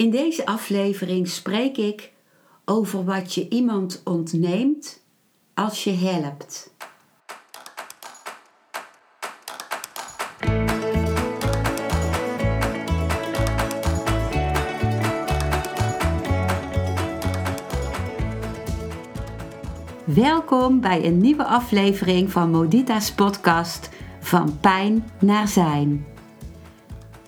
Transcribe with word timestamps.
In 0.00 0.10
deze 0.10 0.46
aflevering 0.46 1.28
spreek 1.28 1.76
ik 1.76 2.12
over 2.64 3.04
wat 3.04 3.34
je 3.34 3.48
iemand 3.48 4.02
ontneemt 4.04 5.02
als 5.54 5.84
je 5.84 5.92
helpt. 5.92 6.74
Welkom 20.04 20.80
bij 20.80 21.04
een 21.04 21.18
nieuwe 21.18 21.44
aflevering 21.44 22.30
van 22.32 22.50
Modita's 22.50 23.12
podcast 23.12 23.90
Van 24.20 24.58
Pijn 24.60 25.10
naar 25.18 25.48
Zijn. 25.48 26.09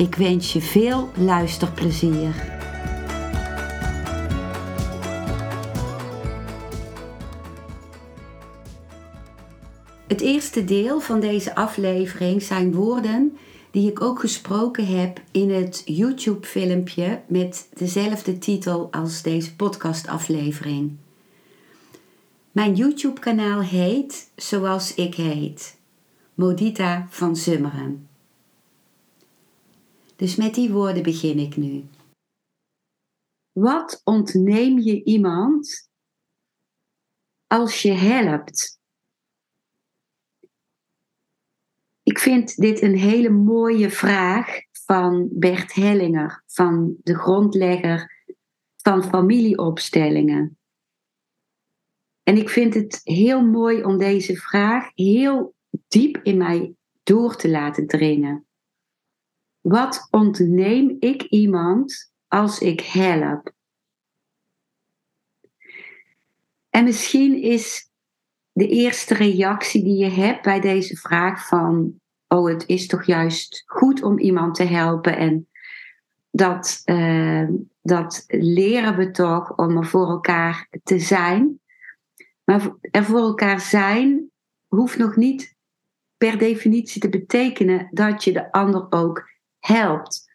Ik 0.00 0.14
wens 0.14 0.52
je 0.52 0.60
veel 0.60 1.10
luisterplezier. 1.16 2.34
Het 10.06 10.20
eerste 10.20 10.64
deel 10.64 11.00
van 11.00 11.20
deze 11.20 11.54
aflevering 11.54 12.42
zijn 12.42 12.74
woorden 12.74 13.36
die 13.70 13.90
ik 13.90 14.00
ook 14.00 14.20
gesproken 14.20 14.86
heb 14.86 15.20
in 15.30 15.50
het 15.50 15.82
YouTube-filmpje 15.84 17.20
met 17.26 17.68
dezelfde 17.74 18.38
titel 18.38 18.88
als 18.90 19.22
deze 19.22 19.56
podcastaflevering. 19.56 20.96
Mijn 22.52 22.74
YouTube-kanaal 22.74 23.60
heet 23.60 24.30
Zoals 24.36 24.94
ik 24.94 25.14
heet, 25.14 25.76
Modita 26.34 27.06
van 27.10 27.36
Zummeren. 27.36 28.09
Dus 30.20 30.36
met 30.36 30.54
die 30.54 30.72
woorden 30.72 31.02
begin 31.02 31.38
ik 31.38 31.56
nu. 31.56 31.84
Wat 33.52 34.00
ontneem 34.04 34.78
je 34.78 35.04
iemand 35.04 35.90
als 37.46 37.82
je 37.82 37.92
helpt? 37.92 38.80
Ik 42.02 42.18
vind 42.18 42.56
dit 42.56 42.82
een 42.82 42.96
hele 42.96 43.28
mooie 43.28 43.90
vraag 43.90 44.58
van 44.70 45.28
Bert 45.32 45.74
Hellinger, 45.74 46.42
van 46.46 46.96
de 47.02 47.14
grondlegger 47.14 48.24
van 48.76 49.04
familieopstellingen. 49.04 50.58
En 52.22 52.36
ik 52.36 52.48
vind 52.48 52.74
het 52.74 53.00
heel 53.02 53.44
mooi 53.44 53.84
om 53.84 53.98
deze 53.98 54.36
vraag 54.36 54.90
heel 54.94 55.54
diep 55.88 56.16
in 56.22 56.36
mij 56.36 56.74
door 57.02 57.36
te 57.36 57.48
laten 57.48 57.86
dringen. 57.86 58.44
Wat 59.60 60.08
ontneem 60.10 60.96
ik 60.98 61.22
iemand 61.22 62.12
als 62.28 62.58
ik 62.58 62.80
help? 62.80 63.52
En 66.70 66.84
misschien 66.84 67.42
is 67.42 67.90
de 68.52 68.68
eerste 68.68 69.14
reactie 69.14 69.82
die 69.82 69.96
je 69.96 70.10
hebt 70.10 70.42
bij 70.42 70.60
deze 70.60 70.96
vraag 70.96 71.46
van, 71.46 72.00
oh 72.28 72.48
het 72.48 72.66
is 72.66 72.86
toch 72.86 73.04
juist 73.04 73.62
goed 73.66 74.02
om 74.02 74.18
iemand 74.18 74.54
te 74.54 74.64
helpen 74.64 75.16
en 75.16 75.48
dat, 76.30 76.82
uh, 76.84 77.48
dat 77.82 78.24
leren 78.26 78.96
we 78.96 79.10
toch 79.10 79.56
om 79.56 79.76
er 79.76 79.86
voor 79.86 80.08
elkaar 80.08 80.68
te 80.82 80.98
zijn. 80.98 81.60
Maar 82.44 82.74
er 82.80 83.04
voor 83.04 83.20
elkaar 83.20 83.60
zijn 83.60 84.30
hoeft 84.66 84.98
nog 84.98 85.16
niet 85.16 85.54
per 86.16 86.38
definitie 86.38 87.00
te 87.00 87.08
betekenen 87.08 87.88
dat 87.90 88.24
je 88.24 88.32
de 88.32 88.52
ander 88.52 88.86
ook 88.90 89.28
helpt. 89.60 90.28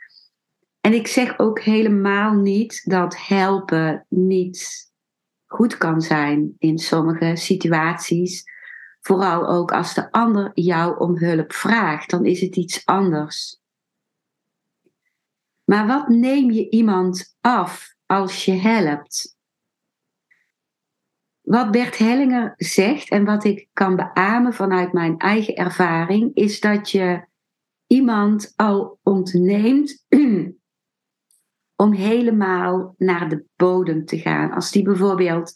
En 0.81 0.93
ik 0.93 1.07
zeg 1.07 1.39
ook 1.39 1.59
helemaal 1.59 2.33
niet 2.33 2.81
dat 2.89 3.17
helpen 3.27 4.05
niet 4.09 4.91
goed 5.45 5.77
kan 5.77 6.01
zijn 6.01 6.55
in 6.57 6.77
sommige 6.77 7.35
situaties. 7.35 8.43
Vooral 9.01 9.47
ook 9.47 9.71
als 9.71 9.93
de 9.93 10.11
ander 10.11 10.51
jou 10.53 10.99
om 10.99 11.17
hulp 11.17 11.53
vraagt, 11.53 12.09
dan 12.09 12.25
is 12.25 12.41
het 12.41 12.55
iets 12.55 12.85
anders. 12.85 13.59
Maar 15.63 15.87
wat 15.87 16.07
neem 16.07 16.51
je 16.51 16.69
iemand 16.69 17.37
af 17.41 17.95
als 18.05 18.45
je 18.45 18.51
helpt? 18.51 19.37
Wat 21.41 21.71
Bert 21.71 21.97
Hellinger 21.97 22.53
zegt 22.55 23.09
en 23.09 23.25
wat 23.25 23.43
ik 23.43 23.67
kan 23.73 23.95
beamen 23.95 24.53
vanuit 24.53 24.93
mijn 24.93 25.17
eigen 25.17 25.55
ervaring, 25.55 26.35
is 26.35 26.59
dat 26.59 26.89
je 26.89 27.25
iemand 27.87 28.53
al 28.55 28.99
ontneemt 29.03 30.05
om 31.83 31.93
helemaal 31.93 32.95
naar 32.97 33.29
de 33.29 33.45
bodem 33.55 34.05
te 34.05 34.17
gaan. 34.17 34.51
Als 34.51 34.71
die 34.71 34.83
bijvoorbeeld 34.83 35.53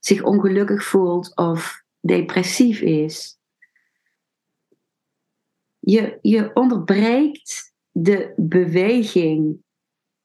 zich 0.00 0.22
ongelukkig 0.22 0.84
voelt 0.84 1.36
of 1.36 1.84
depressief 2.00 2.80
is. 2.80 3.38
Je, 5.78 6.18
je 6.22 6.54
onderbreekt 6.54 7.74
de 7.90 8.32
beweging 8.36 9.62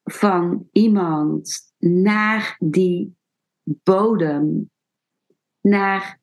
van 0.04 0.68
iemand 0.72 1.58
naar 1.78 2.56
die 2.58 3.16
bodem, 3.64 4.70
naar 5.60 6.20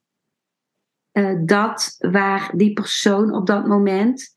uh, 1.12 1.42
dat 1.46 1.96
waar 1.98 2.52
die 2.56 2.74
persoon 2.74 3.34
op 3.34 3.46
dat 3.46 3.68
moment 3.68 4.35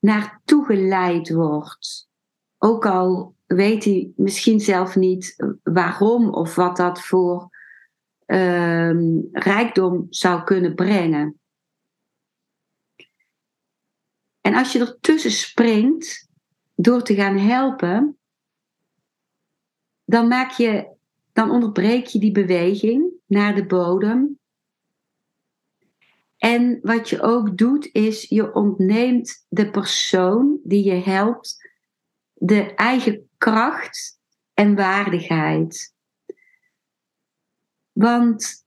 naartoe 0.00 0.64
geleid 0.64 1.32
wordt. 1.32 2.08
Ook 2.58 2.86
al 2.86 3.34
weet 3.46 3.84
hij 3.84 4.12
misschien 4.16 4.60
zelf 4.60 4.96
niet 4.96 5.36
waarom 5.62 6.28
of 6.34 6.54
wat 6.54 6.76
dat 6.76 7.00
voor 7.00 7.48
uh, 8.26 9.18
rijkdom 9.32 10.06
zou 10.10 10.44
kunnen 10.44 10.74
brengen. 10.74 11.40
En 14.40 14.54
als 14.54 14.72
je 14.72 14.78
ertussen 14.78 15.30
springt 15.30 16.28
door 16.74 17.02
te 17.02 17.14
gaan 17.14 17.38
helpen, 17.38 18.18
dan 20.04 20.28
maak 20.28 20.50
je, 20.50 20.96
dan 21.32 21.50
onderbreek 21.50 22.06
je 22.06 22.18
die 22.18 22.32
beweging 22.32 23.12
naar 23.26 23.54
de 23.54 23.66
bodem 23.66 24.39
en 26.40 26.78
wat 26.82 27.08
je 27.08 27.20
ook 27.22 27.58
doet, 27.58 27.88
is 27.92 28.28
je 28.28 28.54
ontneemt 28.54 29.46
de 29.48 29.70
persoon 29.70 30.58
die 30.62 30.84
je 30.84 30.94
helpt 30.94 31.70
de 32.32 32.74
eigen 32.74 33.28
kracht 33.36 34.18
en 34.54 34.74
waardigheid. 34.74 35.94
Want 37.92 38.64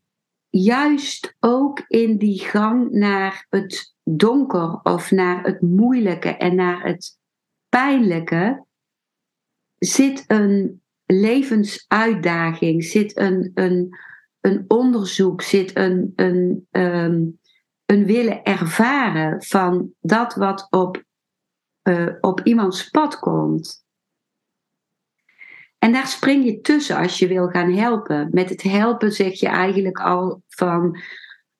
juist 0.49 1.35
ook 1.39 1.83
in 1.87 2.17
die 2.17 2.39
gang 2.39 2.91
naar 2.91 3.45
het 3.49 3.95
donker 4.03 4.79
of 4.83 5.11
naar 5.11 5.43
het 5.43 5.61
moeilijke 5.61 6.29
en 6.29 6.55
naar 6.55 6.83
het 6.83 7.19
pijnlijke 7.69 8.65
zit 9.77 10.23
een 10.27 10.81
levensuitdaging, 11.05 12.83
zit 12.83 13.17
een, 13.17 13.51
een, 13.53 13.97
een 14.41 14.65
onderzoek, 14.67 15.41
zit 15.41 15.77
een, 15.77 16.13
een, 16.15 16.67
um, 16.71 17.41
een 17.85 18.05
willen 18.05 18.43
ervaren 18.43 19.43
van 19.43 19.93
dat 20.01 20.35
wat 20.35 20.67
op, 20.69 21.03
uh, 21.83 22.09
op 22.21 22.41
iemands 22.43 22.89
pad 22.89 23.19
komt. 23.19 23.85
En 25.79 25.91
daar 25.91 26.07
spring 26.07 26.45
je 26.45 26.61
tussen 26.61 26.97
als 26.97 27.19
je 27.19 27.27
wil 27.27 27.47
gaan 27.47 27.71
helpen. 27.71 28.29
Met 28.31 28.49
het 28.49 28.61
helpen 28.61 29.11
zeg 29.11 29.39
je 29.39 29.47
eigenlijk 29.47 29.99
al 29.99 30.41
van, 30.47 30.97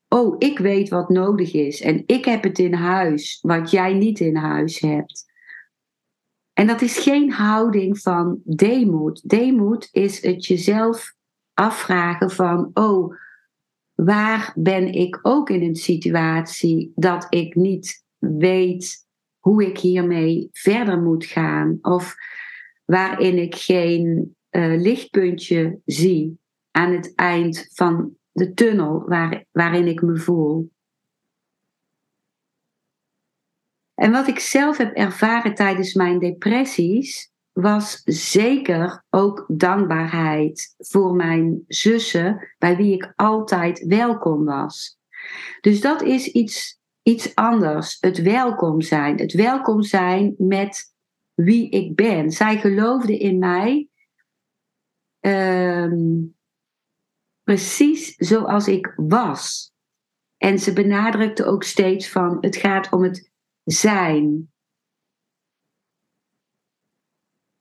oh, 0.07 0.35
ik 0.37 0.59
weet 0.59 0.89
wat 0.89 1.09
nodig 1.09 1.53
is 1.53 1.81
en 1.81 2.03
ik 2.05 2.25
heb 2.25 2.43
het 2.43 2.59
in 2.59 2.73
huis 2.73 3.39
wat 3.41 3.71
jij 3.71 3.93
niet 3.93 4.19
in 4.19 4.35
huis 4.35 4.79
hebt. 4.79 5.31
En 6.53 6.67
dat 6.67 6.81
is 6.81 6.97
geen 6.97 7.31
houding 7.31 7.99
van 7.99 8.41
deemoed. 8.43 9.29
Deemoed 9.29 9.89
is 9.91 10.21
het 10.21 10.45
jezelf 10.45 11.13
afvragen 11.53 12.31
van, 12.31 12.69
oh, 12.73 13.15
waar 14.05 14.53
ben 14.55 14.93
ik 14.93 15.19
ook 15.21 15.49
in 15.49 15.61
een 15.61 15.75
situatie 15.75 16.91
dat 16.95 17.25
ik 17.29 17.55
niet 17.55 18.03
weet 18.17 19.07
hoe 19.39 19.65
ik 19.65 19.77
hiermee 19.77 20.49
verder 20.51 21.01
moet 21.01 21.25
gaan? 21.25 21.77
Of 21.81 22.15
waarin 22.85 23.37
ik 23.37 23.55
geen 23.55 24.35
uh, 24.51 24.81
lichtpuntje 24.81 25.79
zie 25.85 26.39
aan 26.71 26.91
het 26.91 27.15
eind 27.15 27.69
van 27.73 28.15
de 28.31 28.53
tunnel 28.53 29.03
waar, 29.07 29.45
waarin 29.51 29.87
ik 29.87 30.01
me 30.01 30.17
voel. 30.17 30.71
En 33.95 34.11
wat 34.11 34.27
ik 34.27 34.39
zelf 34.39 34.77
heb 34.77 34.95
ervaren 34.95 35.53
tijdens 35.55 35.93
mijn 35.93 36.19
depressies, 36.19 37.32
was 37.53 38.01
zeker 38.05 39.05
ook 39.09 39.45
dankbaarheid 39.47 40.75
voor 40.77 41.15
mijn 41.15 41.63
zussen, 41.67 42.53
bij 42.57 42.75
wie 42.75 42.93
ik 42.93 43.13
altijd 43.15 43.85
welkom 43.85 44.45
was. 44.45 44.97
Dus 45.61 45.81
dat 45.81 46.01
is 46.01 46.27
iets, 46.27 46.79
iets 47.01 47.35
anders. 47.35 47.97
Het 47.99 48.21
welkom 48.21 48.81
zijn. 48.81 49.19
Het 49.19 49.33
welkom 49.33 49.81
zijn 49.81 50.35
met 50.37 50.93
wie 51.33 51.69
ik 51.69 51.95
ben. 51.95 52.31
Zij 52.31 52.59
geloofden 52.59 53.19
in 53.19 53.37
mij 53.37 53.87
ehm, 55.19 55.97
precies 57.43 58.15
zoals 58.15 58.67
ik 58.67 58.93
was. 58.95 59.71
En 60.37 60.59
ze 60.59 60.73
benadrukte 60.73 61.45
ook 61.45 61.63
steeds 61.63 62.09
van 62.09 62.37
het 62.41 62.55
gaat 62.55 62.91
om 62.91 63.03
het 63.03 63.31
zijn. 63.63 64.52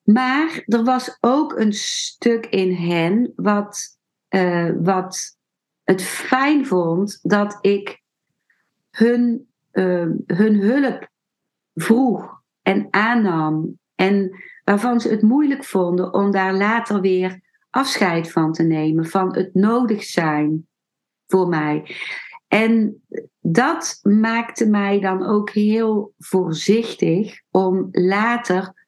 Maar 0.02 0.62
er 0.66 0.84
was 0.84 1.16
ook 1.20 1.58
een 1.58 1.72
stuk 1.72 2.46
in 2.46 2.74
hen 2.74 3.32
wat, 3.36 3.98
uh, 4.30 4.70
wat 4.80 5.38
het 5.84 6.02
fijn 6.02 6.66
vond 6.66 7.18
dat 7.22 7.58
ik 7.60 8.02
hun, 8.90 9.48
uh, 9.72 10.10
hun 10.26 10.56
hulp 10.60 11.08
vroeg 11.74 12.42
en 12.62 12.86
aannam. 12.90 13.78
En 13.94 14.42
waarvan 14.64 15.00
ze 15.00 15.08
het 15.08 15.22
moeilijk 15.22 15.64
vonden 15.64 16.14
om 16.14 16.30
daar 16.30 16.54
later 16.54 17.00
weer 17.00 17.40
afscheid 17.70 18.32
van 18.32 18.52
te 18.52 18.62
nemen, 18.62 19.06
van 19.06 19.34
het 19.36 19.54
nodig 19.54 20.02
zijn 20.02 20.66
voor 21.26 21.48
mij. 21.48 21.96
En 22.48 23.02
dat 23.40 23.98
maakte 24.02 24.66
mij 24.66 25.00
dan 25.00 25.26
ook 25.26 25.50
heel 25.50 26.14
voorzichtig 26.18 27.40
om 27.50 27.88
later 27.90 28.81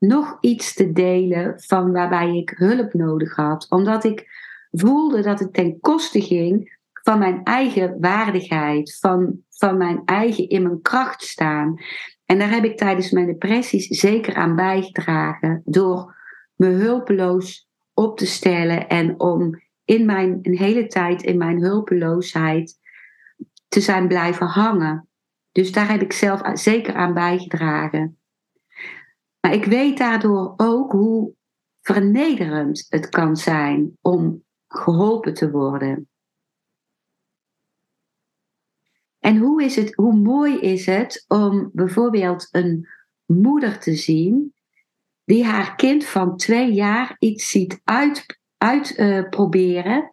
nog 0.00 0.38
iets 0.40 0.74
te 0.74 0.92
delen 0.92 1.54
van 1.60 1.92
waarbij 1.92 2.36
ik 2.36 2.50
hulp 2.56 2.92
nodig 2.92 3.36
had. 3.36 3.66
Omdat 3.68 4.04
ik 4.04 4.26
voelde 4.70 5.22
dat 5.22 5.38
het 5.38 5.52
ten 5.52 5.80
koste 5.80 6.22
ging 6.22 6.78
van 7.02 7.18
mijn 7.18 7.42
eigen 7.44 7.96
waardigheid, 8.00 8.98
van, 9.00 9.40
van 9.48 9.76
mijn 9.76 10.02
eigen 10.04 10.48
in 10.48 10.62
mijn 10.62 10.82
kracht 10.82 11.22
staan. 11.22 11.80
En 12.24 12.38
daar 12.38 12.50
heb 12.50 12.64
ik 12.64 12.76
tijdens 12.76 13.10
mijn 13.10 13.26
depressies 13.26 13.86
zeker 13.86 14.34
aan 14.34 14.56
bijgedragen 14.56 15.62
door 15.64 16.16
me 16.54 16.68
hulpeloos 16.68 17.68
op 17.94 18.18
te 18.18 18.26
stellen 18.26 18.88
en 18.88 19.20
om 19.20 19.62
in 19.84 20.06
mijn 20.06 20.38
een 20.42 20.56
hele 20.56 20.86
tijd 20.86 21.22
in 21.22 21.38
mijn 21.38 21.62
hulpeloosheid 21.62 22.78
te 23.68 23.80
zijn 23.80 24.08
blijven 24.08 24.46
hangen. 24.46 25.08
Dus 25.52 25.72
daar 25.72 25.90
heb 25.90 26.02
ik 26.02 26.12
zelf 26.12 26.40
zeker 26.52 26.94
aan 26.94 27.14
bijgedragen. 27.14 28.19
Maar 29.40 29.52
ik 29.52 29.64
weet 29.64 29.98
daardoor 29.98 30.54
ook 30.56 30.92
hoe 30.92 31.34
vernederend 31.80 32.86
het 32.88 33.08
kan 33.08 33.36
zijn 33.36 33.98
om 34.00 34.44
geholpen 34.68 35.34
te 35.34 35.50
worden. 35.50 36.08
En 39.18 39.36
hoe, 39.36 39.62
is 39.64 39.76
het, 39.76 39.94
hoe 39.94 40.14
mooi 40.14 40.58
is 40.58 40.86
het 40.86 41.24
om 41.28 41.70
bijvoorbeeld 41.72 42.48
een 42.50 42.88
moeder 43.26 43.78
te 43.78 43.94
zien 43.94 44.54
die 45.24 45.44
haar 45.44 45.76
kind 45.76 46.04
van 46.04 46.36
twee 46.36 46.72
jaar 46.72 47.16
iets 47.18 47.50
ziet 47.50 47.80
uitproberen. 47.84 48.32
Uit, 48.56 48.98
uh, 48.98 50.08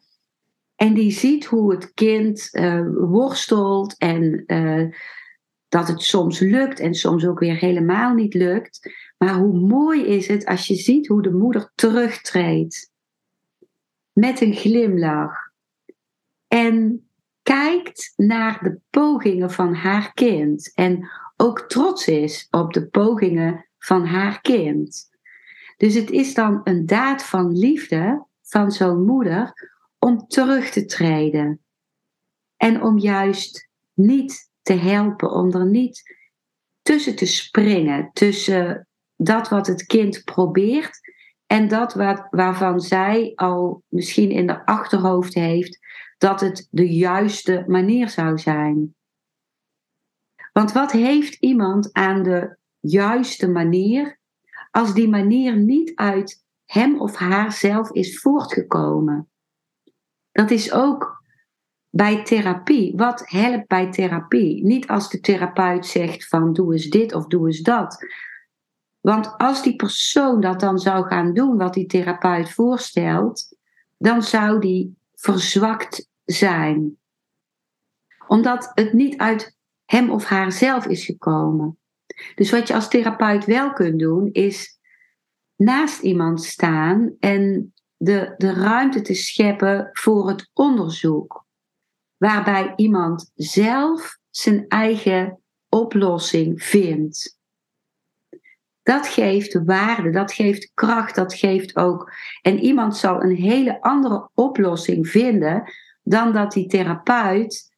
en 0.76 0.94
die 0.94 1.12
ziet 1.12 1.46
hoe 1.46 1.72
het 1.72 1.94
kind 1.94 2.50
uh, 2.52 2.88
worstelt 2.94 3.98
en 3.98 4.44
uh, 4.48 4.96
dat 5.68 5.88
het 5.88 6.02
soms 6.02 6.40
lukt 6.40 6.80
en 6.80 6.94
soms 6.94 7.26
ook 7.26 7.40
weer 7.40 7.56
helemaal 7.56 8.14
niet 8.14 8.34
lukt. 8.34 8.92
Maar 9.18 9.36
hoe 9.36 9.60
mooi 9.60 10.06
is 10.06 10.28
het 10.28 10.46
als 10.46 10.68
je 10.68 10.76
ziet 10.76 11.08
hoe 11.08 11.22
de 11.22 11.34
moeder 11.34 11.72
terugtreedt 11.76 12.92
met 14.12 14.42
een 14.42 14.54
glimlach 14.54 15.52
en 16.48 17.08
kijkt 17.42 18.14
naar 18.16 18.64
de 18.64 18.80
pogingen 18.90 19.52
van 19.52 19.74
haar 19.74 20.14
kind 20.14 20.74
en 20.74 21.10
ook 21.36 21.60
trots 21.60 22.08
is 22.08 22.48
op 22.50 22.74
de 22.74 22.88
pogingen 22.88 23.68
van 23.78 24.06
haar 24.06 24.42
kind. 24.42 25.10
Dus 25.78 25.94
het 25.94 26.10
is 26.10 26.34
dan 26.34 26.62
een 26.64 26.86
daad 26.86 27.24
van 27.24 27.58
liefde 27.58 28.26
van 28.42 28.72
zo'n 28.72 29.06
moeder 29.06 29.54
om 30.00 30.28
terug 30.28 30.70
te 30.70 30.86
treden 30.86 31.62
en 32.56 32.82
om 32.82 33.00
juist 33.00 33.70
niet 33.94 34.52
te 34.62 34.74
helpen, 34.74 35.32
om 35.32 35.54
er 35.54 35.66
niet 35.66 36.16
tussen 36.82 37.16
te 37.16 37.26
springen, 37.26 38.10
tussen 38.14 38.87
dat 39.18 39.50
wat 39.50 39.68
het 39.68 39.86
kind 39.86 40.24
probeert 40.24 41.00
en 41.46 41.68
dat 41.68 41.94
wat, 41.94 42.28
waarvan 42.30 42.80
zij 42.80 43.32
al 43.36 43.84
misschien 43.88 44.32
in 44.32 44.48
de 44.48 44.66
achterhoofd 44.66 45.34
heeft 45.34 45.80
dat 46.18 46.40
het 46.40 46.68
de 46.72 46.90
juiste 46.90 47.64
manier 47.68 48.10
zou 48.10 48.38
zijn. 48.38 48.96
Want 50.54 50.72
wat 50.72 50.92
heeft 50.92 51.36
iemand 51.36 51.94
aan 51.94 52.24
de 52.24 52.58
juiste 52.80 53.48
manier 53.50 54.20
als 54.72 54.94
die 54.94 55.10
manier 55.10 55.58
niet 55.58 55.96
uit 55.96 56.44
hem 56.66 57.02
of 57.02 57.16
haar 57.16 57.52
zelf 57.52 57.92
is 57.92 58.20
voortgekomen? 58.20 59.30
Dat 60.32 60.52
is 60.52 60.72
ook 60.72 61.24
bij 61.90 62.24
therapie. 62.24 62.94
Wat 62.96 63.30
helpt 63.30 63.68
bij 63.68 63.92
therapie? 63.92 64.64
Niet 64.64 64.88
als 64.88 65.10
de 65.10 65.20
therapeut 65.20 65.86
zegt 65.86 66.28
van 66.28 66.54
doe 66.54 66.74
eens 66.74 66.90
dit 66.90 67.14
of 67.14 67.28
doe 67.28 67.48
eens 67.48 67.62
dat. 67.62 68.06
Want 69.08 69.38
als 69.38 69.64
die 69.64 69.76
persoon 69.76 70.42
dat 70.42 70.60
dan 70.60 70.80
zou 70.80 71.08
gaan 71.08 71.34
doen 71.34 71.58
wat 71.58 71.74
die 71.74 71.86
therapeut 71.86 72.50
voorstelt, 72.50 73.58
dan 73.98 74.24
zou 74.24 74.60
die 74.60 74.98
verzwakt 75.14 76.10
zijn. 76.26 76.98
Omdat 78.28 78.72
het 78.74 78.94
niet 78.94 79.18
uit 79.18 79.58
hem 79.86 80.10
of 80.10 80.26
haar 80.26 80.52
zelf 80.52 80.86
is 80.86 81.06
gekomen. 81.06 81.80
Dus 82.36 82.52
wat 82.52 82.68
je 82.68 82.74
als 82.74 82.90
therapeut 82.90 83.46
wel 83.46 83.74
kunt 83.74 84.00
doen, 84.00 84.30
is 84.32 84.80
naast 85.56 86.02
iemand 86.02 86.44
staan 86.44 87.16
en 87.20 87.74
de, 87.98 88.34
de 88.38 88.54
ruimte 88.54 89.02
te 89.02 89.14
scheppen 89.14 89.90
voor 89.94 90.30
het 90.30 90.50
onderzoek. 90.54 91.46
Waarbij 92.18 92.74
iemand 92.76 93.32
zelf 93.36 94.18
zijn 94.30 94.68
eigen 94.68 95.42
oplossing 95.70 96.64
vindt. 96.64 97.37
Dat 98.88 99.08
geeft 99.08 99.64
waarde, 99.66 100.10
dat 100.10 100.34
geeft 100.34 100.72
kracht, 100.74 101.16
dat 101.16 101.34
geeft 101.34 101.76
ook. 101.76 102.12
En 102.42 102.60
iemand 102.60 102.98
zal 102.98 103.24
een 103.24 103.36
hele 103.36 103.82
andere 103.82 104.30
oplossing 104.34 105.08
vinden 105.08 105.74
dan 106.04 106.34
dat 106.34 106.52
die 106.52 106.68
therapeut 106.68 107.72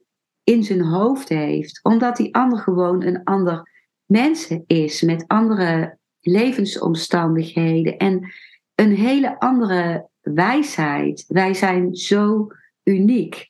in 0.44 0.64
zijn 0.64 0.82
hoofd 0.82 1.30
heeft. 1.30 1.80
Omdat 1.84 2.18
die 2.18 2.36
ander 2.36 2.60
gewoon 2.60 3.04
een 3.04 3.24
ander 3.24 3.70
mens 4.06 4.48
is 4.68 5.02
met 5.02 5.24
andere 5.28 5.98
levensomstandigheden 6.20 7.98
en 7.98 8.34
een 8.76 8.96
hele 8.96 9.40
andere 9.40 10.10
wijsheid. 10.22 11.26
Wij 11.28 11.54
zijn 11.54 11.96
zo 11.96 12.48
uniek. 12.84 13.49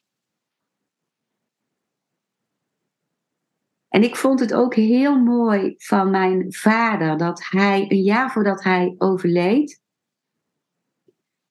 En 3.89 4.03
ik 4.03 4.15
vond 4.15 4.39
het 4.39 4.53
ook 4.53 4.75
heel 4.75 5.19
mooi 5.19 5.74
van 5.77 6.10
mijn 6.10 6.53
vader 6.53 7.17
dat 7.17 7.43
hij, 7.50 7.86
een 7.89 8.01
jaar 8.01 8.31
voordat 8.31 8.63
hij 8.63 8.96
overleed, 8.98 9.81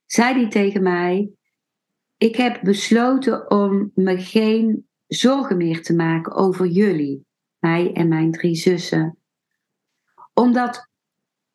zei 0.06 0.34
hij 0.34 0.48
tegen 0.48 0.82
mij: 0.82 1.30
Ik 2.16 2.36
heb 2.36 2.60
besloten 2.62 3.50
om 3.50 3.90
me 3.94 4.20
geen 4.20 4.88
zorgen 5.06 5.56
meer 5.56 5.82
te 5.82 5.94
maken 5.94 6.32
over 6.32 6.66
jullie, 6.66 7.26
mij 7.58 7.92
en 7.92 8.08
mijn 8.08 8.32
drie 8.32 8.54
zussen. 8.54 9.18
Omdat 10.34 10.88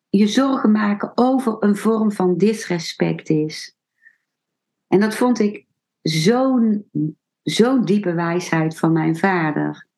je 0.08 0.26
zorgen 0.26 0.70
maken 0.70 1.12
over 1.14 1.56
een 1.60 1.76
vorm 1.76 2.12
van 2.12 2.36
disrespect 2.36 3.28
is. 3.28 3.76
En 4.88 5.00
dat 5.00 5.14
vond 5.14 5.38
ik 5.38 5.66
zo'n 6.02 6.90
zo'n 7.42 7.84
diepe 7.84 8.14
wijsheid 8.14 8.78
van 8.78 8.92
mijn 8.92 9.16
vader 9.16 9.88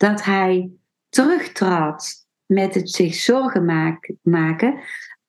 dat 0.00 0.24
hij 0.24 0.70
terugtrad 1.08 2.26
met 2.46 2.74
het 2.74 2.90
zich 2.90 3.14
zorgen 3.14 3.64
maken 4.22 4.80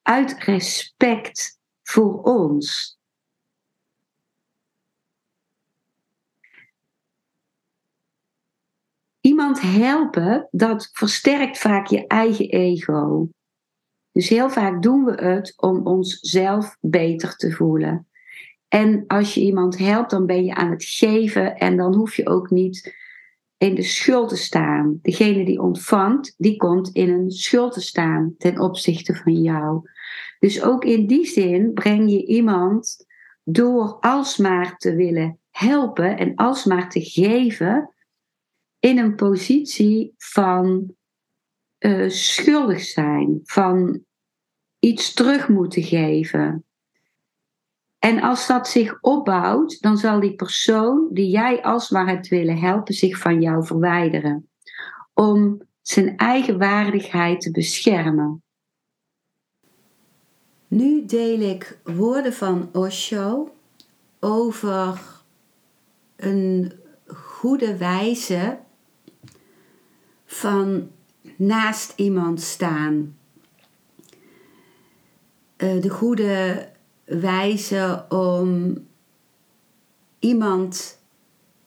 uit 0.02 0.34
respect 0.38 1.58
voor 1.82 2.22
ons. 2.22 2.98
Iemand 9.20 9.60
helpen, 9.60 10.48
dat 10.50 10.88
versterkt 10.92 11.58
vaak 11.58 11.86
je 11.86 12.06
eigen 12.06 12.48
ego. 12.48 13.28
Dus 14.12 14.28
heel 14.28 14.50
vaak 14.50 14.82
doen 14.82 15.04
we 15.04 15.24
het 15.24 15.54
om 15.56 15.86
onszelf 15.86 16.76
beter 16.80 17.36
te 17.36 17.52
voelen. 17.52 18.08
En 18.68 19.04
als 19.06 19.34
je 19.34 19.40
iemand 19.40 19.78
helpt, 19.78 20.10
dan 20.10 20.26
ben 20.26 20.44
je 20.44 20.54
aan 20.54 20.70
het 20.70 20.84
geven 20.84 21.56
en 21.56 21.76
dan 21.76 21.94
hoef 21.94 22.16
je 22.16 22.28
ook 22.28 22.50
niet 22.50 23.01
in 23.62 23.74
de 23.74 23.82
schuld 23.82 24.28
te 24.28 24.36
staan. 24.36 24.98
Degene 25.02 25.44
die 25.44 25.60
ontvangt, 25.60 26.34
die 26.38 26.56
komt 26.56 26.88
in 26.88 27.08
een 27.08 27.30
schuld 27.30 27.72
te 27.72 27.80
staan 27.80 28.34
ten 28.38 28.60
opzichte 28.60 29.14
van 29.14 29.42
jou. 29.42 29.90
Dus 30.38 30.62
ook 30.62 30.84
in 30.84 31.06
die 31.06 31.26
zin 31.26 31.72
breng 31.72 32.10
je 32.10 32.26
iemand 32.26 33.06
door 33.44 33.96
alsmaar 34.00 34.76
te 34.76 34.94
willen 34.94 35.38
helpen 35.50 36.18
en 36.18 36.34
alsmaar 36.34 36.90
te 36.90 37.00
geven 37.00 37.94
in 38.78 38.98
een 38.98 39.14
positie 39.14 40.14
van 40.16 40.94
uh, 41.78 42.08
schuldig 42.08 42.80
zijn, 42.80 43.40
van 43.42 44.04
iets 44.78 45.12
terug 45.12 45.48
moeten 45.48 45.82
geven. 45.82 46.64
En 48.02 48.20
als 48.20 48.46
dat 48.46 48.68
zich 48.68 48.98
opbouwt, 49.00 49.80
dan 49.80 49.96
zal 49.96 50.20
die 50.20 50.34
persoon 50.34 51.08
die 51.10 51.30
jij 51.30 51.62
alsmaar 51.62 52.06
hebt 52.06 52.28
willen 52.28 52.58
helpen 52.58 52.94
zich 52.94 53.18
van 53.18 53.40
jou 53.40 53.66
verwijderen. 53.66 54.48
Om 55.14 55.62
zijn 55.82 56.16
eigen 56.16 56.58
waardigheid 56.58 57.40
te 57.40 57.50
beschermen. 57.50 58.42
Nu 60.68 61.04
deel 61.06 61.40
ik 61.40 61.78
woorden 61.84 62.32
van 62.32 62.68
Osho 62.72 63.54
over 64.20 65.00
een 66.16 66.72
goede 67.06 67.76
wijze 67.76 68.58
van 70.24 70.90
naast 71.36 71.92
iemand 71.96 72.40
staan. 72.40 73.16
Uh, 75.56 75.82
de 75.82 75.88
goede 75.88 76.70
wijze 77.04 78.04
om 78.08 78.76
iemand 80.18 80.98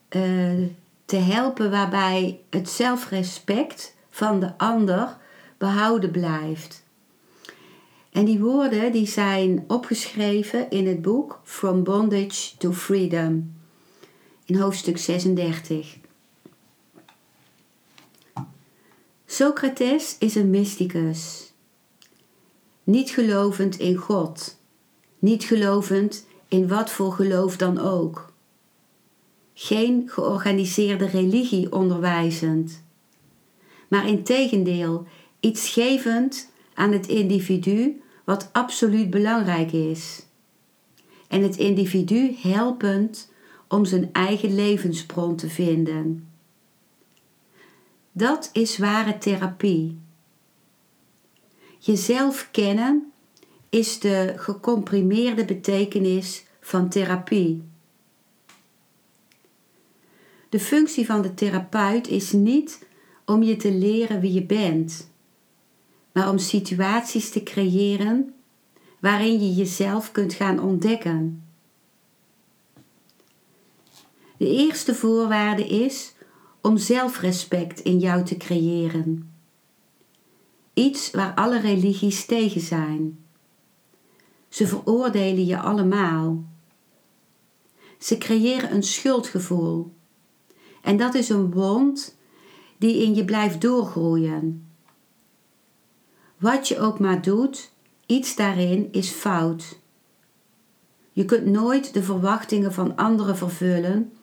uh, 0.10 0.68
te 1.06 1.16
helpen 1.16 1.72
waarbij 1.72 2.40
het 2.50 2.70
zelfrespect 2.70 3.96
van 4.10 4.40
de 4.40 4.58
ander 4.58 5.18
behouden 5.58 6.12
blijft. 6.12 6.84
En 8.12 8.26
die 8.26 8.40
woorden 8.40 8.92
die 8.92 9.08
zijn 9.08 9.64
opgeschreven 9.68 10.70
in 10.70 10.88
het 10.88 11.02
boek 11.02 11.42
From 11.44 11.84
Bondage 11.84 12.58
to 12.58 12.72
Freedom 12.72 13.54
in 14.46 14.56
hoofdstuk 14.56 14.98
36. 14.98 15.98
Socrates 19.26 20.16
is 20.20 20.36
een 20.36 20.50
mysticus, 20.50 21.52
niet 22.84 23.10
gelovend 23.10 23.80
in 23.80 23.96
God, 23.96 24.58
niet 25.26 25.44
gelovend 25.44 26.28
in 26.48 26.68
wat 26.68 26.90
voor 26.90 27.12
geloof 27.12 27.58
dan 27.58 27.80
ook. 27.80 28.34
Geen 29.54 30.10
georganiseerde 30.10 31.06
religie 31.06 31.72
onderwijzend, 31.72 32.84
maar 33.88 34.08
in 34.08 34.24
tegendeel 34.24 35.08
iets 35.40 35.70
gevend 35.70 36.52
aan 36.74 36.92
het 36.92 37.08
individu 37.08 38.02
wat 38.24 38.50
absoluut 38.52 39.10
belangrijk 39.10 39.72
is. 39.72 40.26
En 41.28 41.42
het 41.42 41.58
individu 41.58 42.36
helpend 42.42 43.32
om 43.68 43.86
zijn 43.86 44.10
eigen 44.12 44.56
levensbron 44.56 45.36
te 45.36 45.50
vinden. 45.50 46.28
Dat 48.12 48.50
is 48.54 48.78
ware 48.78 49.18
therapie. 49.18 49.98
Jezelf 51.80 52.50
kennen 52.52 53.14
is 53.76 54.00
de 54.00 54.34
gecomprimeerde 54.38 55.46
betekenis 55.46 56.46
van 56.62 56.90
therapie. 56.90 57.64
De 60.50 60.60
functie 60.60 61.06
van 61.06 61.22
de 61.22 61.34
therapeut 61.34 62.08
is 62.08 62.32
niet 62.32 62.88
om 63.26 63.44
je 63.44 63.56
te 63.56 63.72
leren 63.72 64.20
wie 64.20 64.34
je 64.34 64.44
bent, 64.44 65.10
maar 66.12 66.30
om 66.30 66.38
situaties 66.38 67.30
te 67.30 67.44
creëren 67.44 68.34
waarin 69.00 69.40
je 69.40 69.54
jezelf 69.54 70.12
kunt 70.12 70.34
gaan 70.34 70.60
ontdekken. 70.60 71.44
De 74.38 74.48
eerste 74.48 74.96
voorwaarde 74.96 75.68
is 75.68 76.14
om 76.62 76.78
zelfrespect 76.78 77.80
in 77.80 78.00
jou 78.00 78.24
te 78.24 78.38
creëren. 78.38 79.34
Iets 80.74 81.12
waar 81.12 81.34
alle 81.34 81.60
religies 81.60 82.26
tegen 82.26 82.62
zijn. 82.62 83.25
Ze 84.56 84.68
veroordelen 84.68 85.46
je 85.46 85.60
allemaal. 85.60 86.44
Ze 88.00 88.18
creëren 88.18 88.74
een 88.74 88.84
schuldgevoel. 88.84 89.94
En 90.82 90.98
dat 90.98 91.14
is 91.14 91.30
een 91.30 91.52
wond 91.52 92.18
die 92.78 93.04
in 93.04 93.16
je 93.16 93.26
blijft 93.26 93.62
doorgroeien. 93.62 94.68
Wat 96.38 96.68
je 96.68 96.80
ook 96.80 97.00
maar 97.00 97.22
doet, 97.22 97.72
iets 98.06 98.36
daarin 98.36 98.88
is 98.92 99.10
fout. 99.10 99.80
Je 101.12 101.26
kunt 101.26 101.46
nooit 101.46 101.94
de 101.94 102.04
verwachtingen 102.04 102.74
van 102.74 102.96
anderen 102.96 103.38
vervullen, 103.38 104.14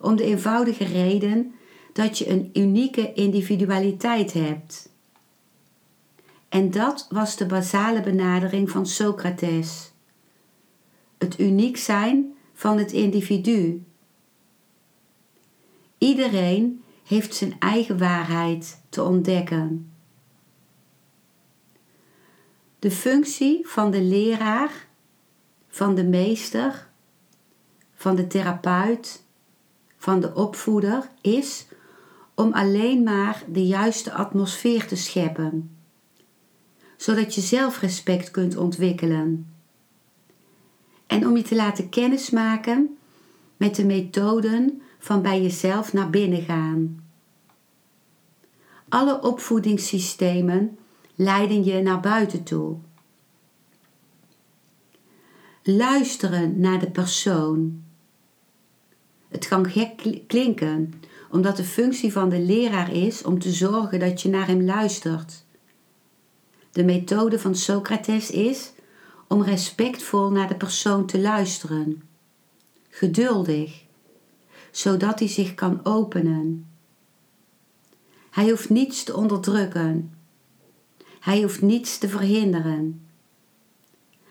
om 0.00 0.16
de 0.16 0.24
eenvoudige 0.24 0.84
reden 0.84 1.54
dat 1.92 2.18
je 2.18 2.28
een 2.28 2.50
unieke 2.52 3.12
individualiteit 3.12 4.32
hebt. 4.32 4.89
En 6.50 6.70
dat 6.70 7.06
was 7.10 7.36
de 7.36 7.46
basale 7.46 8.00
benadering 8.00 8.70
van 8.70 8.86
Socrates. 8.86 9.92
Het 11.18 11.38
uniek 11.38 11.76
zijn 11.76 12.34
van 12.54 12.78
het 12.78 12.92
individu. 12.92 13.84
Iedereen 15.98 16.82
heeft 17.04 17.34
zijn 17.34 17.56
eigen 17.58 17.98
waarheid 17.98 18.80
te 18.88 19.02
ontdekken. 19.02 19.92
De 22.78 22.90
functie 22.90 23.68
van 23.68 23.90
de 23.90 24.02
leraar, 24.02 24.88
van 25.68 25.94
de 25.94 26.04
meester, 26.04 26.88
van 27.94 28.16
de 28.16 28.26
therapeut, 28.26 29.24
van 29.96 30.20
de 30.20 30.34
opvoeder 30.34 31.10
is 31.20 31.66
om 32.34 32.52
alleen 32.52 33.02
maar 33.02 33.44
de 33.48 33.66
juiste 33.66 34.12
atmosfeer 34.12 34.86
te 34.86 34.96
scheppen, 34.96 35.79
zodat 37.00 37.34
je 37.34 37.40
zelfrespect 37.40 38.30
kunt 38.30 38.56
ontwikkelen. 38.56 39.52
En 41.06 41.26
om 41.26 41.36
je 41.36 41.42
te 41.42 41.54
laten 41.54 41.88
kennismaken 41.88 42.98
met 43.56 43.74
de 43.74 43.84
methoden 43.84 44.82
van 44.98 45.22
bij 45.22 45.42
jezelf 45.42 45.92
naar 45.92 46.10
binnen 46.10 46.42
gaan. 46.42 47.04
Alle 48.88 49.22
opvoedingssystemen 49.22 50.78
leiden 51.14 51.64
je 51.64 51.82
naar 51.82 52.00
buiten 52.00 52.42
toe. 52.42 52.76
Luisteren 55.62 56.60
naar 56.60 56.78
de 56.78 56.90
persoon. 56.90 57.82
Het 59.28 59.48
kan 59.48 59.70
gek 59.70 60.22
klinken, 60.26 60.92
omdat 61.30 61.56
de 61.56 61.64
functie 61.64 62.12
van 62.12 62.28
de 62.28 62.40
leraar 62.40 62.92
is 62.92 63.22
om 63.22 63.38
te 63.38 63.52
zorgen 63.52 64.00
dat 64.00 64.22
je 64.22 64.28
naar 64.28 64.46
hem 64.46 64.62
luistert. 64.62 65.48
De 66.72 66.84
methode 66.84 67.38
van 67.38 67.54
Socrates 67.54 68.30
is 68.30 68.72
om 69.28 69.42
respectvol 69.42 70.30
naar 70.30 70.48
de 70.48 70.56
persoon 70.56 71.06
te 71.06 71.20
luisteren, 71.20 72.02
geduldig, 72.88 73.84
zodat 74.70 75.18
hij 75.18 75.28
zich 75.28 75.54
kan 75.54 75.84
openen. 75.84 76.70
Hij 78.30 78.50
hoeft 78.50 78.70
niets 78.70 79.04
te 79.04 79.16
onderdrukken. 79.16 80.14
Hij 81.20 81.42
hoeft 81.42 81.62
niets 81.62 81.98
te 81.98 82.08
verhinderen. 82.08 83.06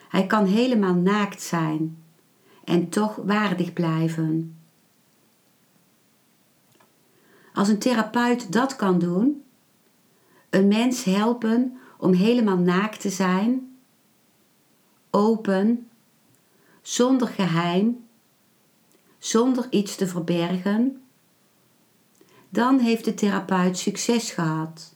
Hij 0.10 0.27
kan 0.27 0.46
helemaal 0.46 0.93
naakt 0.93 1.41
zijn 1.41 2.03
en 2.63 2.89
toch 2.89 3.15
waardig 3.15 3.74
blijven. 3.74 4.58
Als 7.53 7.67
een 7.67 7.79
therapeut 7.79 8.51
dat 8.51 8.75
kan 8.75 9.00
doen, 9.00 9.43
een 10.50 10.67
mens 10.67 11.03
helpen 11.03 11.78
om 12.00 12.13
helemaal 12.13 12.58
naakt 12.58 13.01
te 13.01 13.10
zijn, 13.10 13.77
open, 15.10 15.89
zonder 16.82 17.27
geheim, 17.27 18.08
zonder 19.18 19.68
iets 19.70 19.96
te 19.96 20.08
verbergen, 20.08 21.01
dan 22.50 22.79
heeft 22.79 23.06
de 23.06 23.13
therapeut 23.13 23.77
succes 23.77 24.32
gehad. 24.32 24.96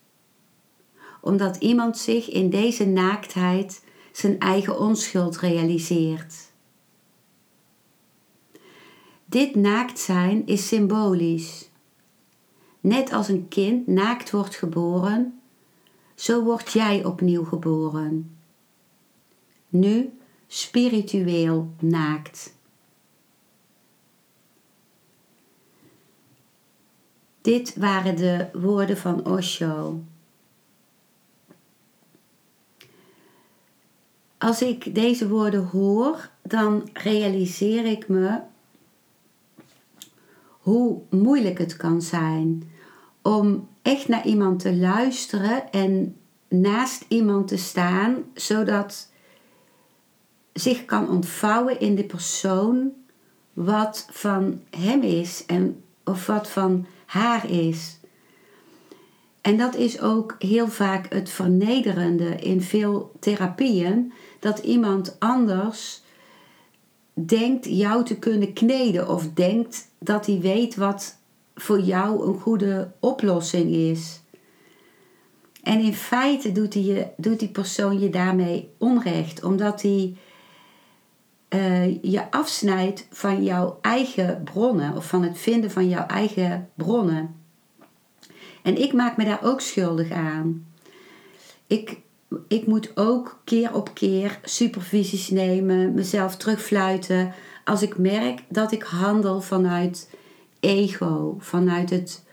Omdat 1.21 1.55
iemand 1.55 1.97
zich 1.97 2.29
in 2.29 2.49
deze 2.49 2.85
naaktheid 2.85 3.83
zijn 4.11 4.39
eigen 4.39 4.79
onschuld 4.79 5.37
realiseert. 5.37 6.51
Dit 9.25 9.55
naakt 9.55 9.99
zijn 9.99 10.45
is 10.45 10.67
symbolisch. 10.67 11.69
Net 12.79 13.11
als 13.11 13.27
een 13.27 13.47
kind 13.47 13.87
naakt 13.87 14.31
wordt 14.31 14.55
geboren, 14.55 15.41
Zo 16.15 16.43
word 16.43 16.71
jij 16.71 17.05
opnieuw 17.05 17.43
geboren. 17.43 18.37
Nu 19.69 20.17
spiritueel 20.47 21.73
naakt. 21.79 22.53
Dit 27.41 27.75
waren 27.75 28.15
de 28.15 28.49
woorden 28.53 28.97
van 28.97 29.25
Osho. 29.25 30.03
Als 34.37 34.61
ik 34.61 34.95
deze 34.95 35.27
woorden 35.27 35.65
hoor, 35.65 36.29
dan 36.41 36.89
realiseer 36.93 37.85
ik 37.85 38.07
me 38.07 38.39
hoe 40.47 41.01
moeilijk 41.09 41.57
het 41.57 41.77
kan 41.77 42.01
zijn 42.01 42.71
om 43.21 43.67
echt 43.83 44.07
naar 44.07 44.25
iemand 44.25 44.59
te 44.59 44.75
luisteren 44.75 45.71
en 45.71 46.15
naast 46.47 47.05
iemand 47.07 47.47
te 47.47 47.57
staan, 47.57 48.23
zodat 48.33 49.11
zich 50.53 50.85
kan 50.85 51.09
ontvouwen 51.09 51.79
in 51.79 51.95
de 51.95 52.03
persoon 52.03 52.91
wat 53.53 54.07
van 54.11 54.61
hem 54.69 55.01
is 55.01 55.45
en 55.45 55.83
of 56.03 56.25
wat 56.25 56.49
van 56.49 56.85
haar 57.05 57.49
is. 57.49 57.99
En 59.41 59.57
dat 59.57 59.75
is 59.75 60.01
ook 60.01 60.35
heel 60.39 60.67
vaak 60.67 61.13
het 61.13 61.29
vernederende 61.29 62.35
in 62.35 62.61
veel 62.61 63.11
therapieën, 63.19 64.13
dat 64.39 64.59
iemand 64.59 65.15
anders 65.19 66.01
denkt 67.13 67.65
jou 67.65 68.05
te 68.05 68.19
kunnen 68.19 68.53
kneden 68.53 69.09
of 69.09 69.33
denkt 69.33 69.87
dat 69.99 70.25
hij 70.25 70.39
weet 70.39 70.75
wat 70.75 71.17
voor 71.55 71.79
jou 71.79 72.27
een 72.27 72.39
goede 72.39 72.91
oplossing 72.99 73.71
is. 73.71 74.21
En 75.63 75.79
in 75.79 75.93
feite 75.93 76.51
doet 76.51 76.71
die, 76.71 77.05
doet 77.17 77.39
die 77.39 77.49
persoon 77.49 77.99
je 77.99 78.09
daarmee 78.09 78.69
onrecht, 78.77 79.43
omdat 79.43 79.81
hij 79.81 80.15
uh, 81.49 82.01
je 82.01 82.31
afsnijdt 82.31 83.07
van 83.09 83.43
jouw 83.43 83.77
eigen 83.81 84.43
bronnen 84.43 84.95
of 84.95 85.07
van 85.07 85.23
het 85.23 85.37
vinden 85.37 85.71
van 85.71 85.89
jouw 85.89 86.05
eigen 86.05 86.69
bronnen. 86.75 87.35
En 88.61 88.81
ik 88.81 88.93
maak 88.93 89.17
me 89.17 89.25
daar 89.25 89.43
ook 89.43 89.61
schuldig 89.61 90.11
aan. 90.11 90.65
Ik, 91.67 91.99
ik 92.47 92.67
moet 92.67 92.97
ook 92.97 93.41
keer 93.43 93.73
op 93.73 93.93
keer 93.93 94.39
supervisies 94.43 95.29
nemen, 95.29 95.93
mezelf 95.93 96.35
terugfluiten 96.35 97.33
als 97.63 97.81
ik 97.81 97.97
merk 97.97 98.43
dat 98.49 98.71
ik 98.71 98.83
handel 98.83 99.41
vanuit 99.41 100.09
ego, 100.63 101.35
vanuit 101.39 101.89
het, 101.89 102.23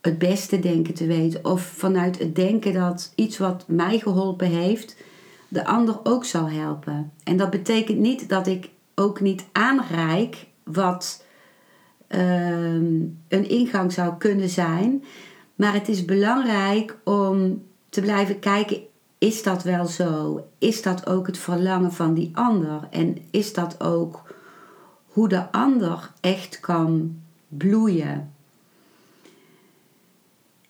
het 0.00 0.18
beste 0.18 0.58
denken 0.58 0.94
te 0.94 1.06
weten 1.06 1.44
of 1.44 1.62
vanuit 1.62 2.18
het 2.18 2.34
denken 2.34 2.72
dat 2.72 3.12
iets 3.14 3.38
wat 3.38 3.64
mij 3.66 3.98
geholpen 3.98 4.48
heeft, 4.48 4.96
de 5.48 5.66
ander 5.66 6.00
ook 6.02 6.24
zal 6.24 6.50
helpen. 6.50 7.12
En 7.24 7.36
dat 7.36 7.50
betekent 7.50 7.98
niet 7.98 8.28
dat 8.28 8.46
ik 8.46 8.70
ook 8.94 9.20
niet 9.20 9.44
aanreik 9.52 10.46
wat 10.64 11.24
ehm, 12.06 13.00
een 13.28 13.48
ingang 13.48 13.92
zou 13.92 14.16
kunnen 14.16 14.48
zijn. 14.48 15.04
Maar 15.54 15.72
het 15.72 15.88
is 15.88 16.04
belangrijk 16.04 16.96
om 17.04 17.62
te 17.88 18.00
blijven 18.00 18.38
kijken: 18.38 18.80
is 19.18 19.42
dat 19.42 19.62
wel 19.62 19.86
zo? 19.86 20.44
Is 20.58 20.82
dat 20.82 21.06
ook 21.06 21.26
het 21.26 21.38
verlangen 21.38 21.92
van 21.92 22.14
die 22.14 22.30
ander? 22.34 22.88
En 22.90 23.16
is 23.30 23.52
dat 23.52 23.80
ook 23.80 24.34
hoe 25.06 25.28
de 25.28 25.52
ander 25.52 26.12
echt 26.20 26.60
kan 26.60 27.16
bloeien? 27.48 28.32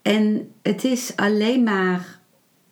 En 0.02 0.52
het 0.62 0.84
is 0.84 1.16
alleen 1.16 1.62
maar 1.62 2.20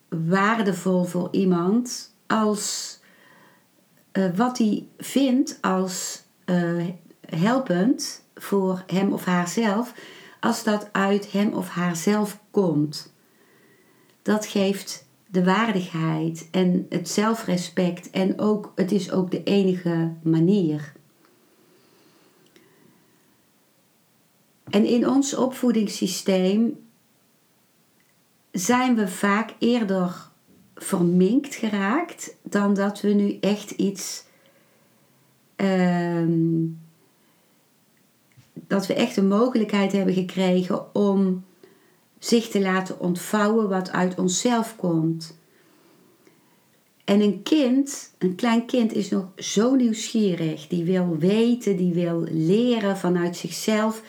waardevol 0.08 1.04
voor 1.04 1.28
iemand 1.30 2.14
als 2.26 2.98
uh, 4.12 4.34
wat 4.34 4.58
hij 4.58 4.88
vindt 4.98 5.58
als 5.60 6.22
uh, 6.46 6.84
helpend 7.28 8.24
voor 8.34 8.82
hem 8.86 9.12
of 9.12 9.24
haarzelf, 9.24 9.94
als 10.40 10.64
dat 10.64 10.88
uit 10.92 11.32
hem 11.32 11.52
of 11.52 11.68
haarzelf 11.68 12.40
komt. 12.50 13.14
Dat 14.22 14.46
geeft 14.46 15.06
de 15.26 15.44
waardigheid 15.44 16.48
en 16.50 16.86
het 16.88 17.08
zelfrespect 17.08 18.10
en 18.10 18.40
ook, 18.40 18.72
het 18.74 18.92
is 18.92 19.12
ook 19.12 19.30
de 19.30 19.42
enige 19.42 20.12
manier. 20.22 20.92
En 24.76 24.84
in 24.84 25.08
ons 25.08 25.34
opvoedingssysteem 25.34 26.78
zijn 28.52 28.94
we 28.94 29.08
vaak 29.08 29.54
eerder 29.58 30.28
verminkt 30.74 31.54
geraakt 31.54 32.36
dan 32.42 32.74
dat 32.74 33.00
we 33.00 33.08
nu 33.08 33.38
echt 33.40 33.70
iets. 33.70 34.24
Ehm, 35.56 36.64
dat 38.52 38.86
we 38.86 38.94
echt 38.94 39.16
een 39.16 39.28
mogelijkheid 39.28 39.92
hebben 39.92 40.14
gekregen 40.14 40.94
om 40.94 41.44
zich 42.18 42.48
te 42.48 42.60
laten 42.60 43.00
ontvouwen 43.00 43.68
wat 43.68 43.90
uit 43.90 44.18
onszelf 44.18 44.76
komt. 44.76 45.38
En 47.04 47.20
een 47.20 47.42
kind, 47.42 48.14
een 48.18 48.34
klein 48.34 48.66
kind, 48.66 48.92
is 48.92 49.10
nog 49.10 49.28
zo 49.36 49.74
nieuwsgierig. 49.74 50.68
Die 50.68 50.84
wil 50.84 51.16
weten, 51.18 51.76
die 51.76 51.92
wil 51.92 52.26
leren 52.30 52.96
vanuit 52.96 53.36
zichzelf 53.36 54.02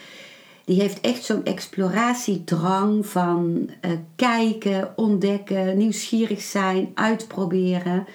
die 0.68 0.82
heeft 0.82 1.02
echt 1.02 1.24
zo'n 1.24 1.46
exploratiedrang 1.46 3.06
van 3.06 3.70
uh, 3.82 3.92
kijken, 4.16 4.94
ontdekken, 4.96 5.78
nieuwsgierig 5.78 6.42
zijn, 6.42 6.92
uitproberen. 6.94 8.08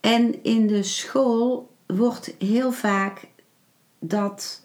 En 0.00 0.42
in 0.42 0.66
de 0.66 0.82
school 0.82 1.70
wordt 1.86 2.34
heel 2.38 2.72
vaak 2.72 3.28
dat 3.98 4.62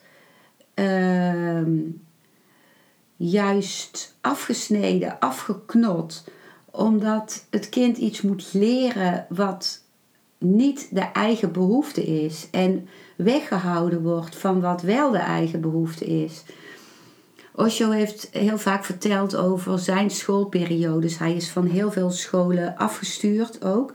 uh, 0.75 1.67
juist 3.15 4.15
afgesneden, 4.21 5.19
afgeknot, 5.19 6.23
omdat 6.65 7.45
het 7.49 7.69
kind 7.69 7.97
iets 7.97 8.21
moet 8.21 8.49
leren 8.53 9.25
wat 9.29 9.80
niet 10.43 10.87
de 10.91 11.09
eigen 11.13 11.51
behoefte 11.51 12.03
is 12.03 12.47
en 12.51 12.87
weggehouden 13.15 14.01
wordt 14.01 14.35
van 14.35 14.61
wat 14.61 14.81
wel 14.81 15.11
de 15.11 15.17
eigen 15.17 15.61
behoefte 15.61 16.05
is. 16.05 16.43
Osho 17.55 17.89
heeft 17.89 18.29
heel 18.31 18.57
vaak 18.57 18.85
verteld 18.85 19.35
over 19.35 19.79
zijn 19.79 20.09
schoolperiodes. 20.09 21.17
Hij 21.17 21.33
is 21.33 21.49
van 21.49 21.65
heel 21.65 21.91
veel 21.91 22.11
scholen 22.11 22.77
afgestuurd 22.77 23.65
ook. 23.65 23.93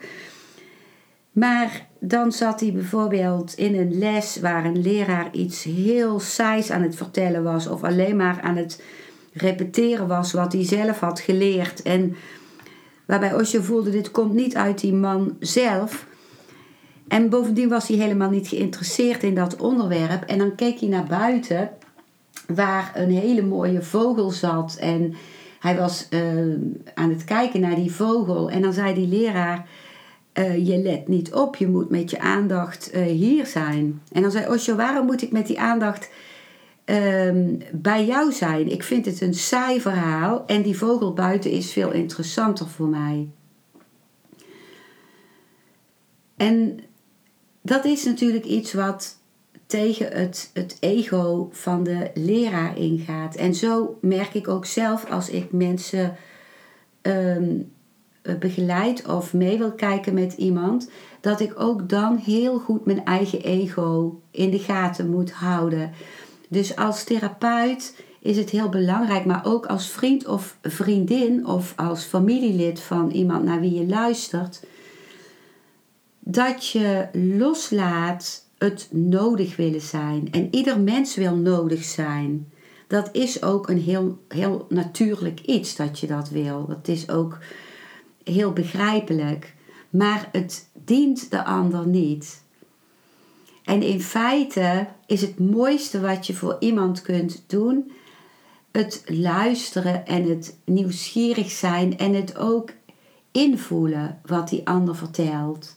Maar 1.32 1.86
dan 2.00 2.32
zat 2.32 2.60
hij 2.60 2.72
bijvoorbeeld 2.72 3.54
in 3.54 3.74
een 3.74 3.98
les 3.98 4.40
waar 4.40 4.64
een 4.64 4.82
leraar 4.82 5.32
iets 5.32 5.64
heel 5.64 6.20
saais 6.20 6.70
aan 6.70 6.82
het 6.82 6.96
vertellen 6.96 7.42
was, 7.42 7.66
of 7.66 7.84
alleen 7.84 8.16
maar 8.16 8.40
aan 8.40 8.56
het 8.56 8.82
repeteren 9.32 10.06
was 10.06 10.32
wat 10.32 10.52
hij 10.52 10.64
zelf 10.64 10.98
had 10.98 11.20
geleerd. 11.20 11.82
En 11.82 12.16
waarbij 13.06 13.34
Osho 13.34 13.60
voelde: 13.60 13.90
dit 13.90 14.10
komt 14.10 14.34
niet 14.34 14.56
uit 14.56 14.80
die 14.80 14.94
man 14.94 15.36
zelf. 15.40 16.06
En 17.08 17.28
bovendien 17.28 17.68
was 17.68 17.88
hij 17.88 17.96
helemaal 17.96 18.30
niet 18.30 18.48
geïnteresseerd 18.48 19.22
in 19.22 19.34
dat 19.34 19.56
onderwerp. 19.56 20.24
En 20.24 20.38
dan 20.38 20.54
keek 20.54 20.80
hij 20.80 20.88
naar 20.88 21.06
buiten 21.06 21.70
waar 22.46 22.92
een 22.94 23.10
hele 23.10 23.42
mooie 23.42 23.82
vogel 23.82 24.30
zat. 24.30 24.76
En 24.80 25.14
hij 25.60 25.76
was 25.76 26.06
uh, 26.10 26.20
aan 26.94 27.10
het 27.10 27.24
kijken 27.24 27.60
naar 27.60 27.74
die 27.74 27.92
vogel. 27.92 28.50
En 28.50 28.62
dan 28.62 28.72
zei 28.72 28.94
die 28.94 29.08
leraar: 29.08 29.68
uh, 30.34 30.66
Je 30.66 30.78
let 30.78 31.08
niet 31.08 31.34
op, 31.34 31.56
je 31.56 31.68
moet 31.68 31.90
met 31.90 32.10
je 32.10 32.20
aandacht 32.20 32.94
uh, 32.94 33.02
hier 33.02 33.46
zijn. 33.46 34.02
En 34.12 34.22
dan 34.22 34.30
zei 34.30 34.48
Osho: 34.48 34.76
Waarom 34.76 35.06
moet 35.06 35.22
ik 35.22 35.32
met 35.32 35.46
die 35.46 35.60
aandacht 35.60 36.10
ehm, 36.84 37.54
bij 37.72 38.06
jou 38.06 38.32
zijn? 38.32 38.70
Ik 38.70 38.82
vind 38.82 39.06
het 39.06 39.20
een 39.20 39.34
saai 39.34 39.80
verhaal 39.80 40.46
en 40.46 40.62
die 40.62 40.78
vogel 40.78 41.12
buiten 41.12 41.50
is 41.50 41.72
veel 41.72 41.92
interessanter 41.92 42.68
voor 42.68 42.88
mij. 42.88 43.28
En 46.36 46.80
dat 47.66 47.84
is 47.84 48.04
natuurlijk 48.04 48.44
iets 48.44 48.72
wat 48.72 49.18
tegen 49.66 50.12
het, 50.12 50.50
het 50.52 50.76
ego 50.80 51.48
van 51.52 51.84
de 51.84 52.10
leraar 52.14 52.78
ingaat. 52.78 53.34
En 53.34 53.54
zo 53.54 53.98
merk 54.00 54.34
ik 54.34 54.48
ook 54.48 54.66
zelf 54.66 55.10
als 55.10 55.30
ik 55.30 55.52
mensen 55.52 56.16
um, 57.02 57.72
begeleid 58.38 59.06
of 59.06 59.32
mee 59.32 59.58
wil 59.58 59.72
kijken 59.72 60.14
met 60.14 60.32
iemand, 60.32 60.90
dat 61.20 61.40
ik 61.40 61.60
ook 61.60 61.88
dan 61.88 62.16
heel 62.16 62.58
goed 62.58 62.86
mijn 62.86 63.04
eigen 63.04 63.42
ego 63.42 64.20
in 64.30 64.50
de 64.50 64.58
gaten 64.58 65.10
moet 65.10 65.32
houden. 65.32 65.92
Dus 66.48 66.76
als 66.76 67.04
therapeut 67.04 68.02
is 68.20 68.36
het 68.36 68.50
heel 68.50 68.68
belangrijk, 68.68 69.24
maar 69.24 69.44
ook 69.44 69.66
als 69.66 69.90
vriend 69.90 70.26
of 70.26 70.58
vriendin 70.62 71.46
of 71.46 71.72
als 71.76 72.04
familielid 72.04 72.80
van 72.80 73.10
iemand 73.10 73.44
naar 73.44 73.60
wie 73.60 73.74
je 73.74 73.86
luistert, 73.86 74.62
dat 76.28 76.68
je 76.68 77.08
loslaat 77.12 78.44
het 78.58 78.88
nodig 78.90 79.56
willen 79.56 79.80
zijn. 79.80 80.28
En 80.30 80.48
ieder 80.50 80.80
mens 80.80 81.14
wil 81.14 81.34
nodig 81.34 81.84
zijn. 81.84 82.52
Dat 82.86 83.08
is 83.12 83.42
ook 83.42 83.68
een 83.68 83.80
heel, 83.80 84.18
heel 84.28 84.66
natuurlijk 84.68 85.40
iets 85.40 85.76
dat 85.76 85.98
je 85.98 86.06
dat 86.06 86.28
wil. 86.28 86.66
Dat 86.66 86.88
is 86.88 87.08
ook 87.08 87.38
heel 88.24 88.52
begrijpelijk, 88.52 89.54
maar 89.90 90.28
het 90.32 90.68
dient 90.84 91.30
de 91.30 91.44
ander 91.44 91.86
niet. 91.86 92.42
En 93.64 93.82
in 93.82 94.00
feite 94.00 94.86
is 95.06 95.20
het 95.20 95.38
mooiste 95.38 96.00
wat 96.00 96.26
je 96.26 96.34
voor 96.34 96.56
iemand 96.60 97.02
kunt 97.02 97.44
doen 97.46 97.90
het 98.76 99.02
luisteren 99.06 100.06
en 100.06 100.28
het 100.28 100.58
nieuwsgierig 100.64 101.50
zijn 101.50 101.98
en 101.98 102.14
het 102.14 102.38
ook 102.38 102.70
invoelen 103.32 104.20
wat 104.24 104.48
die 104.48 104.66
ander 104.68 104.96
vertelt. 104.96 105.76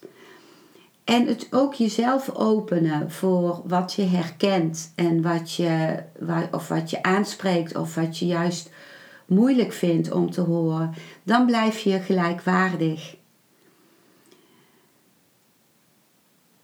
En 1.10 1.28
het 1.28 1.48
ook 1.52 1.74
jezelf 1.74 2.30
openen 2.30 3.12
voor 3.12 3.62
wat 3.66 3.94
je 3.94 4.02
herkent 4.02 4.92
en 4.96 5.22
wat 5.22 5.54
je, 5.54 6.04
of 6.52 6.68
wat 6.68 6.90
je 6.90 7.04
aanspreekt 7.04 7.76
of 7.76 7.96
wat 7.96 8.18
je 8.18 8.26
juist 8.26 8.70
moeilijk 9.26 9.74
vindt 9.74 10.12
om 10.12 10.32
te 10.32 10.42
horen. 10.42 10.94
Dan 11.24 11.46
blijf 11.46 11.80
je 11.80 12.00
gelijkwaardig. 12.00 13.16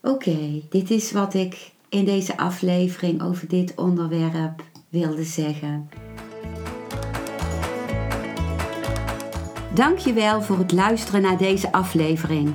Oké, 0.02 0.62
dit 0.70 0.90
is 0.90 1.12
wat 1.12 1.34
ik 1.34 1.72
in 1.88 2.04
deze 2.04 2.36
aflevering 2.36 3.22
over 3.22 3.48
dit 3.48 3.74
onderwerp 3.74 4.62
wilde 4.88 5.24
zeggen. 5.24 5.88
Dankjewel 9.74 10.42
voor 10.42 10.58
het 10.58 10.72
luisteren 10.72 11.22
naar 11.22 11.38
deze 11.38 11.72
aflevering. 11.72 12.54